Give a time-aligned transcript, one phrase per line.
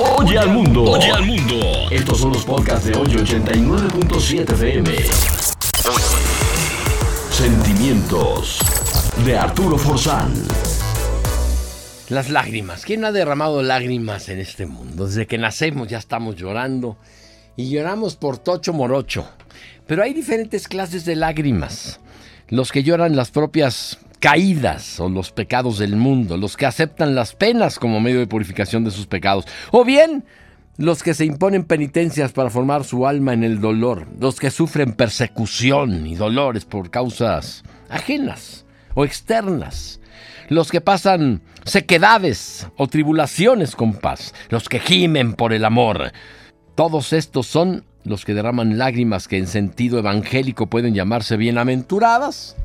[0.00, 0.84] Oye al mundo.
[0.84, 1.56] Oye al mundo.
[1.90, 4.90] Estos son los podcasts de hoy 89.7 FM.
[7.32, 8.60] Sentimientos
[9.26, 10.32] de Arturo Forzán.
[12.10, 12.84] Las lágrimas.
[12.84, 15.06] ¿Quién ha derramado lágrimas en este mundo?
[15.06, 16.96] Desde que nacemos ya estamos llorando
[17.56, 19.28] y lloramos por tocho morocho.
[19.88, 21.98] Pero hay diferentes clases de lágrimas.
[22.50, 27.34] Los que lloran las propias caídas o los pecados del mundo, los que aceptan las
[27.34, 30.24] penas como medio de purificación de sus pecados, o bien
[30.76, 34.92] los que se imponen penitencias para formar su alma en el dolor, los que sufren
[34.92, 40.00] persecución y dolores por causas ajenas o externas,
[40.48, 46.12] los que pasan sequedades o tribulaciones con paz, los que gimen por el amor.
[46.74, 52.56] Todos estos son los que derraman lágrimas que en sentido evangélico pueden llamarse bienaventuradas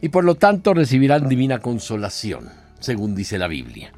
[0.00, 3.92] y por lo tanto recibirán divina consolación, según dice la Biblia.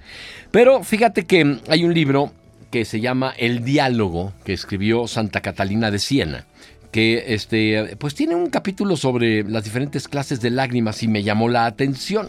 [0.51, 2.33] Pero fíjate que hay un libro
[2.71, 6.47] que se llama El diálogo que escribió Santa Catalina de Siena
[6.93, 11.49] que este, pues tiene un capítulo sobre las diferentes clases de lágrimas y me llamó
[11.49, 12.29] la atención.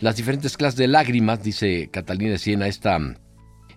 [0.00, 2.98] Las diferentes clases de lágrimas, dice Catalina de Siena, esta,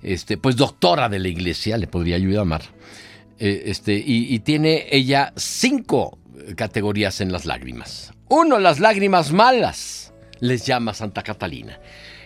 [0.02, 2.64] este, pues doctora de la iglesia, le podría yo llamar,
[3.38, 6.18] eh, este, y tiene ella cinco
[6.56, 8.14] categorías en las lágrimas.
[8.30, 11.80] Uno, las lágrimas malas, les llama Santa Catalina,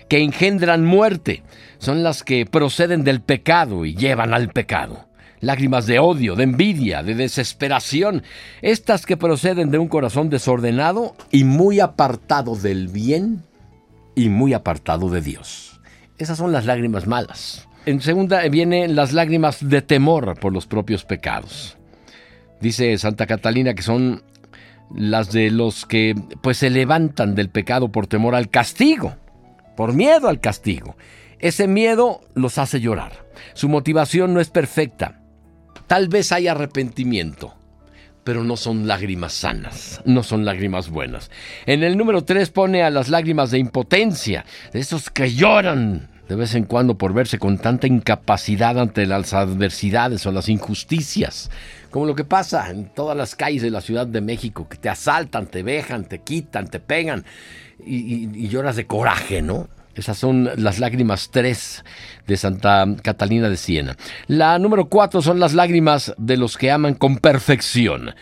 [0.10, 1.44] que engendran muerte,
[1.78, 5.08] son las que proceden del pecado y llevan al pecado
[5.40, 8.24] lágrimas de odio, de envidia, de desesperación,
[8.62, 13.44] estas que proceden de un corazón desordenado y muy apartado del bien
[14.16, 15.80] y muy apartado de Dios.
[16.18, 17.68] Esas son las lágrimas malas.
[17.86, 21.77] En segunda vienen las lágrimas de temor por los propios pecados.
[22.62, 24.24] Dice Santa Catalina que son
[24.96, 29.16] las de los que pues se levantan del pecado por temor al castigo,
[29.76, 30.96] por miedo al castigo.
[31.40, 33.28] Ese miedo los hace llorar.
[33.54, 35.22] Su motivación no es perfecta.
[35.86, 37.54] Tal vez hay arrepentimiento,
[38.24, 41.30] pero no son lágrimas sanas, no son lágrimas buenas.
[41.66, 46.36] En el número 3 pone a las lágrimas de impotencia, de esos que lloran de
[46.36, 51.50] vez en cuando por verse con tanta incapacidad ante las adversidades o las injusticias,
[51.90, 54.90] como lo que pasa en todas las calles de la Ciudad de México, que te
[54.90, 57.26] asaltan, te vejan, te quitan, te pegan
[57.86, 59.70] y, lloras de coraje, ¿no?
[59.96, 61.84] Esas son las lágrimas 3
[62.28, 63.98] de Santa Catalina de Siena.
[64.28, 68.14] La número 4 son las lágrimas de los que aman con perfección,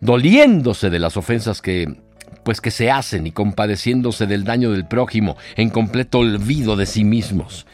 [0.00, 1.96] doliéndose de las ofensas que
[2.44, 7.04] pues que se hacen y compadeciéndose del daño del prójimo en completo olvido de sí
[7.04, 7.66] mismos.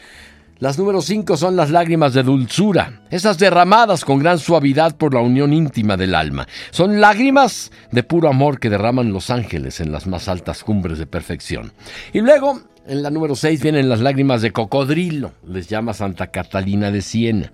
[0.60, 5.20] Las número 5 son las lágrimas de dulzura, esas derramadas con gran suavidad por la
[5.20, 6.48] unión íntima del alma.
[6.72, 11.06] Son lágrimas de puro amor que derraman los ángeles en las más altas cumbres de
[11.06, 11.72] perfección.
[12.12, 16.90] Y luego en la número 6 vienen las lágrimas de cocodrilo, les llama Santa Catalina
[16.90, 17.52] de Siena,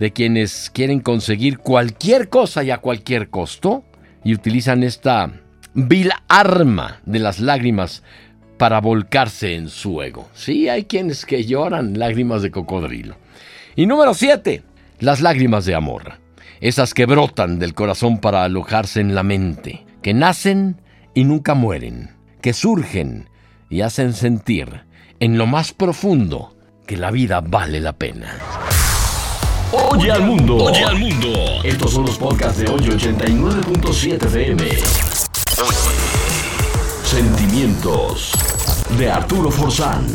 [0.00, 3.84] de quienes quieren conseguir cualquier cosa y a cualquier costo
[4.24, 5.30] y utilizan esta
[5.74, 8.02] vil arma de las lágrimas
[8.58, 10.28] para volcarse en su ego.
[10.34, 13.16] Sí, hay quienes que lloran lágrimas de cocodrilo.
[13.76, 14.62] Y número 7,
[14.98, 16.14] las lágrimas de amor,
[16.60, 20.80] esas que brotan del corazón para alojarse en la mente, que nacen
[21.14, 22.10] y nunca mueren,
[22.42, 23.28] que surgen
[23.70, 24.82] y hacen sentir
[25.20, 26.54] en lo más profundo
[26.86, 28.36] que la vida vale la pena.
[29.72, 30.56] Oye al mundo.
[30.56, 31.28] Oye al mundo.
[31.62, 35.19] Estos son los podcasts de hoy 89.7 FM.
[37.10, 38.30] Sentimientos
[38.96, 40.06] de Arturo Forzán.